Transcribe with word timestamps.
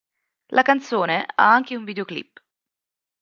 La 0.53 0.63
canzone 0.63 1.27
ha 1.35 1.53
anche 1.53 1.75
un 1.75 1.83
videoclip. 1.83 2.41